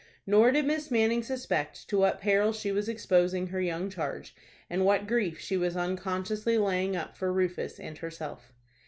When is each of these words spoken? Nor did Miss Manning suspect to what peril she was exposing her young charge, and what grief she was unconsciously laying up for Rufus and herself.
Nor 0.25 0.49
did 0.51 0.65
Miss 0.65 0.89
Manning 0.89 1.21
suspect 1.21 1.87
to 1.89 1.95
what 1.99 2.19
peril 2.19 2.53
she 2.53 2.71
was 2.71 2.89
exposing 2.89 3.45
her 3.45 3.61
young 3.61 3.87
charge, 3.87 4.35
and 4.67 4.83
what 4.83 5.05
grief 5.05 5.37
she 5.39 5.57
was 5.57 5.77
unconsciously 5.77 6.57
laying 6.57 6.95
up 6.95 7.15
for 7.15 7.31
Rufus 7.31 7.79
and 7.79 7.99
herself. 7.99 8.51